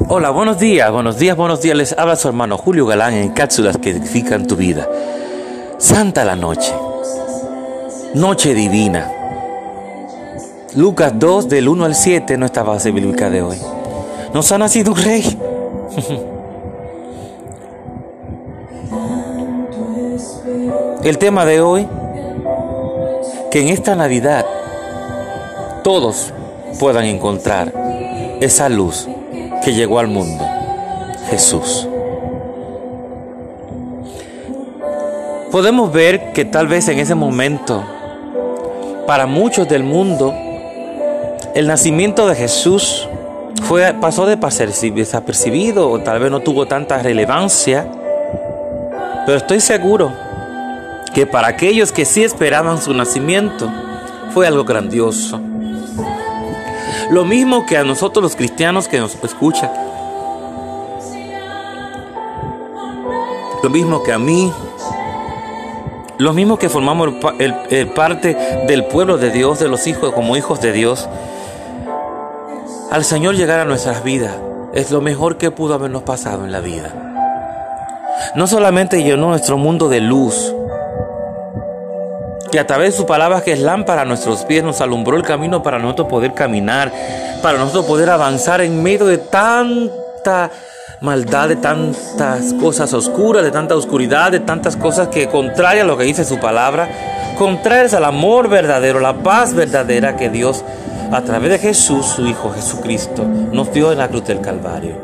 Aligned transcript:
Hola, 0.00 0.30
buenos 0.30 0.58
días, 0.58 0.90
buenos 0.90 1.18
días, 1.18 1.36
buenos 1.36 1.60
días. 1.60 1.76
Les 1.76 1.96
habla 1.96 2.16
su 2.16 2.26
hermano 2.26 2.58
Julio 2.58 2.84
Galán 2.84 3.14
en 3.14 3.30
cápsulas 3.30 3.78
que 3.78 3.90
edifican 3.90 4.44
tu 4.44 4.56
vida. 4.56 4.88
Santa 5.78 6.24
la 6.24 6.34
noche. 6.34 6.74
Noche 8.14 8.54
divina. 8.54 9.12
Lucas 10.74 11.12
2 11.16 11.48
del 11.48 11.68
1 11.68 11.84
al 11.84 11.94
7, 11.94 12.36
nuestra 12.36 12.64
base 12.64 12.90
bíblica 12.90 13.30
de 13.30 13.42
hoy. 13.42 13.56
Nos 14.32 14.50
ha 14.50 14.58
nacido 14.58 14.92
un 14.92 14.98
rey. 14.98 15.24
El 21.04 21.18
tema 21.18 21.44
de 21.44 21.60
hoy, 21.60 21.86
que 23.50 23.60
en 23.60 23.68
esta 23.68 23.94
Navidad 23.94 24.44
todos 25.84 26.32
puedan 26.80 27.04
encontrar 27.04 27.72
esa 28.40 28.68
luz 28.68 29.06
que 29.64 29.72
llegó 29.72 29.98
al 29.98 30.08
mundo, 30.08 30.44
Jesús. 31.30 31.88
Podemos 35.50 35.92
ver 35.92 36.32
que 36.32 36.44
tal 36.44 36.66
vez 36.66 36.88
en 36.88 36.98
ese 36.98 37.14
momento, 37.14 37.82
para 39.06 39.26
muchos 39.26 39.66
del 39.68 39.82
mundo, 39.82 40.34
el 41.54 41.66
nacimiento 41.66 42.26
de 42.26 42.34
Jesús 42.34 43.08
fue, 43.62 43.94
pasó 43.94 44.26
de 44.26 44.36
desapercibido 44.36 45.90
o 45.90 46.00
tal 46.00 46.18
vez 46.20 46.30
no 46.30 46.40
tuvo 46.40 46.66
tanta 46.66 46.98
relevancia, 46.98 47.86
pero 49.24 49.38
estoy 49.38 49.60
seguro 49.60 50.12
que 51.14 51.26
para 51.26 51.48
aquellos 51.48 51.92
que 51.92 52.04
sí 52.04 52.24
esperaban 52.24 52.82
su 52.82 52.92
nacimiento, 52.92 53.70
fue 54.34 54.46
algo 54.48 54.64
grandioso. 54.64 55.40
Lo 57.14 57.24
mismo 57.24 57.64
que 57.64 57.76
a 57.76 57.84
nosotros 57.84 58.24
los 58.24 58.34
cristianos 58.34 58.88
que 58.88 58.98
nos 58.98 59.14
escuchan. 59.22 59.70
Lo 63.62 63.70
mismo 63.70 64.02
que 64.02 64.12
a 64.12 64.18
mí. 64.18 64.52
Lo 66.18 66.32
mismo 66.32 66.58
que 66.58 66.68
formamos 66.68 67.14
el, 67.38 67.86
parte 67.90 68.36
del 68.66 68.86
pueblo 68.86 69.16
de 69.16 69.30
Dios, 69.30 69.60
de 69.60 69.68
los 69.68 69.86
hijos 69.86 70.12
como 70.12 70.36
hijos 70.36 70.60
de 70.60 70.72
Dios. 70.72 71.08
Al 72.90 73.04
Señor 73.04 73.36
llegar 73.36 73.60
a 73.60 73.64
nuestras 73.64 74.02
vidas 74.02 74.34
es 74.72 74.90
lo 74.90 75.00
mejor 75.00 75.38
que 75.38 75.52
pudo 75.52 75.74
habernos 75.74 76.02
pasado 76.02 76.44
en 76.44 76.50
la 76.50 76.58
vida. 76.58 76.92
No 78.34 78.48
solamente 78.48 79.04
llenó 79.04 79.28
nuestro 79.28 79.56
mundo 79.56 79.88
de 79.88 80.00
luz, 80.00 80.52
que 82.54 82.60
a 82.60 82.66
través 82.68 82.92
de 82.92 82.98
su 82.98 83.04
palabra 83.04 83.40
que 83.40 83.50
es 83.50 83.58
lámpara 83.58 84.02
a 84.02 84.04
nuestros 84.04 84.44
pies 84.44 84.62
nos 84.62 84.80
alumbró 84.80 85.16
el 85.16 85.24
camino 85.24 85.60
para 85.60 85.80
nosotros 85.80 86.06
poder 86.06 86.34
caminar, 86.34 86.92
para 87.42 87.58
nosotros 87.58 87.84
poder 87.84 88.08
avanzar 88.10 88.60
en 88.60 88.80
medio 88.80 89.06
de 89.06 89.18
tanta 89.18 90.52
maldad, 91.00 91.48
de 91.48 91.56
tantas 91.56 92.54
cosas 92.54 92.94
oscuras, 92.94 93.42
de 93.42 93.50
tanta 93.50 93.74
oscuridad, 93.74 94.30
de 94.30 94.38
tantas 94.38 94.76
cosas 94.76 95.08
que 95.08 95.26
contrarias 95.26 95.82
a 95.82 95.86
lo 95.88 95.98
que 95.98 96.04
dice 96.04 96.24
su 96.24 96.38
palabra, 96.38 97.34
contrarias 97.36 97.92
al 97.92 98.04
amor 98.04 98.48
verdadero, 98.48 99.00
la 99.00 99.14
paz 99.14 99.52
verdadera 99.52 100.16
que 100.16 100.30
Dios 100.30 100.64
a 101.10 101.22
través 101.22 101.50
de 101.50 101.58
Jesús, 101.58 102.06
su 102.06 102.24
Hijo 102.24 102.52
Jesucristo, 102.52 103.24
nos 103.24 103.72
dio 103.72 103.90
en 103.90 103.98
la 103.98 104.06
cruz 104.06 104.26
del 104.26 104.40
Calvario, 104.40 105.02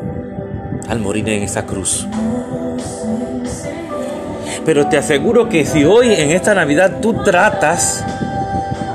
al 0.87 0.99
morir 0.99 1.27
en 1.27 1.43
esa 1.43 1.65
cruz. 1.65 2.07
Pero 4.65 4.87
te 4.87 4.97
aseguro 4.97 5.49
que 5.49 5.65
si 5.65 5.83
hoy 5.85 6.13
en 6.13 6.31
esta 6.31 6.53
Navidad 6.53 6.99
tú 7.01 7.23
tratas, 7.23 8.05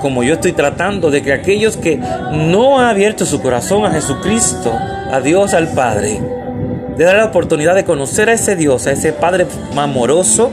como 0.00 0.22
yo 0.22 0.34
estoy 0.34 0.52
tratando, 0.52 1.10
de 1.10 1.22
que 1.22 1.32
aquellos 1.32 1.76
que 1.76 1.96
no 1.96 2.78
han 2.78 2.86
abierto 2.86 3.26
su 3.26 3.42
corazón 3.42 3.84
a 3.84 3.90
Jesucristo, 3.90 4.72
a 5.10 5.20
Dios, 5.20 5.54
al 5.54 5.68
Padre, 5.68 6.20
de 6.96 7.04
dar 7.04 7.16
la 7.16 7.24
oportunidad 7.26 7.74
de 7.74 7.84
conocer 7.84 8.28
a 8.28 8.32
ese 8.32 8.56
Dios, 8.56 8.86
a 8.86 8.92
ese 8.92 9.12
Padre 9.12 9.46
amoroso, 9.76 10.50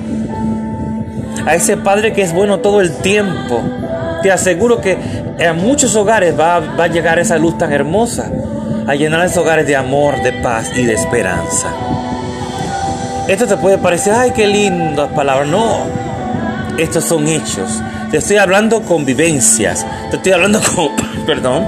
a 1.46 1.56
ese 1.56 1.78
Padre 1.78 2.14
que 2.14 2.22
es 2.22 2.34
bueno 2.34 2.60
todo 2.60 2.82
el 2.82 2.92
tiempo, 2.98 3.62
te 4.24 4.32
aseguro 4.32 4.82
que 4.82 4.98
en 5.38 5.58
muchos 5.58 5.96
hogares 5.96 6.38
va, 6.40 6.60
va 6.60 6.86
a 6.86 6.88
llegar 6.88 7.20
esa 7.20 7.38
luz 7.38 7.58
tan 7.58 7.72
hermosa, 7.72 8.32
a 8.88 8.96
llenar 8.96 9.26
esos 9.26 9.38
hogares 9.38 9.68
de 9.68 9.76
amor, 9.76 10.22
de 10.24 10.34
paz 10.34 10.72
y 10.76 10.84
de 10.84 10.94
esperanza. 10.94 11.70
Esto 13.28 13.48
te 13.48 13.56
puede 13.56 13.78
parecer, 13.78 14.14
ay, 14.14 14.32
qué 14.32 14.48
lindas 14.48 15.10
palabras. 15.14 15.48
No, 15.48 15.86
estos 16.78 17.06
son 17.06 17.26
hechos. 17.28 17.82
Te 18.12 18.18
estoy 18.18 18.36
hablando 18.36 18.82
con 18.82 19.06
vivencias. 19.06 19.86
Te 20.10 20.18
estoy 20.18 20.34
hablando 20.34 20.60
con, 20.76 20.90
perdón, 21.26 21.66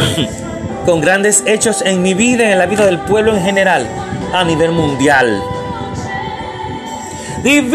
con 0.84 1.00
grandes 1.00 1.42
hechos 1.46 1.80
en 1.82 2.02
mi 2.02 2.12
vida 2.12 2.50
en 2.52 2.58
la 2.58 2.66
vida 2.66 2.84
del 2.84 2.98
pueblo 2.98 3.34
en 3.34 3.42
general, 3.42 3.86
a 4.34 4.44
nivel 4.44 4.72
mundial. 4.72 5.42
Divina 7.42 7.72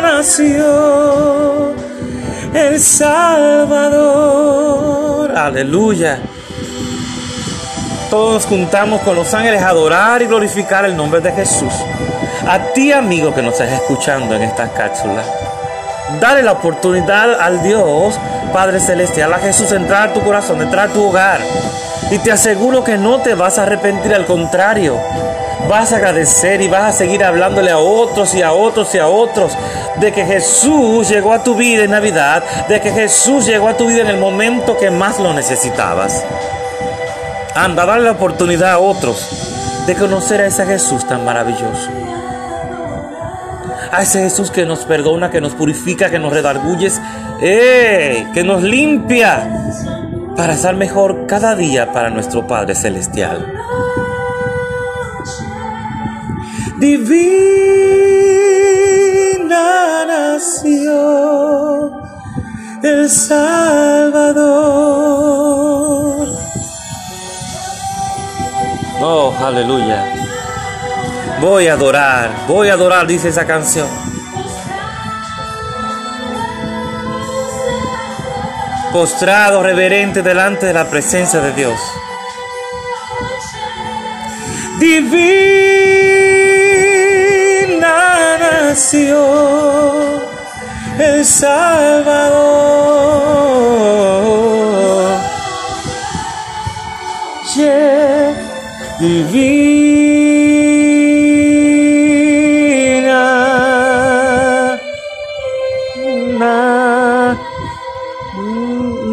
nació 0.00 1.76
el 2.54 2.80
Salvador. 2.80 4.16
Aleluya 5.36 6.18
todos 8.10 8.34
nos 8.34 8.46
juntamos 8.46 9.00
con 9.02 9.16
los 9.16 9.32
ángeles 9.34 9.62
a 9.62 9.70
adorar 9.70 10.22
y 10.22 10.26
glorificar 10.26 10.84
el 10.84 10.96
nombre 10.96 11.20
de 11.20 11.32
Jesús. 11.32 11.72
A 12.46 12.58
ti, 12.72 12.92
amigo 12.92 13.34
que 13.34 13.42
nos 13.42 13.54
estás 13.54 13.72
escuchando 13.72 14.34
en 14.34 14.42
esta 14.42 14.68
cápsula, 14.68 15.22
dale 16.20 16.42
la 16.42 16.52
oportunidad 16.52 17.40
al 17.40 17.62
Dios, 17.62 18.18
Padre 18.52 18.80
Celestial, 18.80 19.32
a 19.32 19.38
Jesús 19.38 19.72
entrar 19.72 20.10
a 20.10 20.12
tu 20.12 20.22
corazón, 20.22 20.62
entrar 20.62 20.90
a 20.90 20.92
tu 20.92 21.08
hogar. 21.08 21.40
Y 22.10 22.18
te 22.18 22.30
aseguro 22.30 22.84
que 22.84 22.96
no 22.96 23.20
te 23.20 23.34
vas 23.34 23.58
a 23.58 23.62
arrepentir, 23.62 24.14
al 24.14 24.26
contrario, 24.26 24.98
vas 25.68 25.92
a 25.92 25.96
agradecer 25.96 26.60
y 26.62 26.68
vas 26.68 26.94
a 26.94 26.98
seguir 26.98 27.24
hablándole 27.24 27.72
a 27.72 27.78
otros 27.78 28.34
y 28.34 28.42
a 28.42 28.52
otros 28.52 28.94
y 28.94 28.98
a 28.98 29.08
otros 29.08 29.56
de 29.96 30.12
que 30.12 30.24
Jesús 30.24 31.08
llegó 31.08 31.32
a 31.32 31.42
tu 31.42 31.56
vida 31.56 31.82
en 31.82 31.90
Navidad, 31.90 32.44
de 32.68 32.80
que 32.80 32.92
Jesús 32.92 33.46
llegó 33.46 33.68
a 33.68 33.76
tu 33.76 33.86
vida 33.86 34.02
en 34.02 34.08
el 34.08 34.18
momento 34.18 34.76
que 34.76 34.90
más 34.90 35.18
lo 35.18 35.32
necesitabas. 35.32 36.24
Anda, 37.56 37.86
dale 37.86 38.04
la 38.04 38.12
oportunidad 38.12 38.72
a 38.72 38.78
otros 38.78 39.30
de 39.86 39.94
conocer 39.94 40.42
a 40.42 40.46
ese 40.46 40.66
Jesús 40.66 41.06
tan 41.06 41.24
maravilloso. 41.24 41.88
A 43.90 44.02
ese 44.02 44.20
Jesús 44.20 44.50
que 44.50 44.66
nos 44.66 44.80
perdona, 44.84 45.30
que 45.30 45.40
nos 45.40 45.54
purifica, 45.54 46.10
que 46.10 46.18
nos 46.18 46.34
redarguye, 46.34 46.92
¡eh! 47.40 48.26
que 48.34 48.44
nos 48.44 48.62
limpia 48.62 49.48
para 50.36 50.54
ser 50.54 50.76
mejor 50.76 51.24
cada 51.26 51.56
día 51.56 51.94
para 51.94 52.10
nuestro 52.10 52.46
Padre 52.46 52.74
Celestial. 52.74 53.50
Divina 56.78 57.16
nación, 60.04 61.92
el 62.82 63.08
Salvador 63.08 64.06
Oh, 69.08 69.32
aleluya. 69.40 70.04
Voy 71.40 71.68
a 71.68 71.74
adorar, 71.74 72.28
voy 72.48 72.70
a 72.70 72.72
adorar, 72.72 73.06
dice 73.06 73.28
esa 73.28 73.46
canción. 73.46 73.86
Postrado, 78.92 79.62
reverente 79.62 80.22
delante 80.22 80.66
de 80.66 80.72
la 80.72 80.90
presencia 80.90 81.40
de 81.40 81.52
Dios. 81.52 81.78
Divina 84.80 85.06
nación, 88.40 90.20
el 90.98 91.24
Salvador. 91.24 92.56
Divina 98.98 99.96
na, 106.38 107.38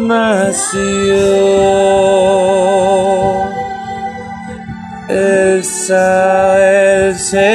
nació 0.06 1.14
el 5.08 5.64
Señor. 5.64 7.54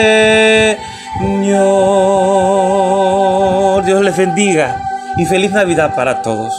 Dios 3.86 4.02
les 4.04 4.18
bendiga 4.18 4.82
y 5.18 5.26
feliz 5.26 5.52
Navidad 5.52 5.96
para 5.96 6.22
todos 6.22 6.54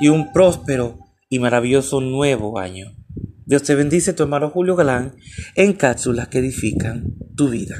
y 0.00 0.08
un 0.08 0.32
próspero 0.32 0.98
y 1.28 1.38
maravilloso 1.38 2.00
nuevo 2.00 2.58
año. 2.58 2.97
Dios 3.48 3.62
te 3.62 3.74
bendice, 3.74 4.12
tu 4.12 4.24
hermano 4.24 4.50
Julio 4.50 4.76
Galán, 4.76 5.16
en 5.54 5.72
cápsulas 5.72 6.28
que 6.28 6.40
edifican 6.40 7.14
tu 7.34 7.48
vida. 7.48 7.78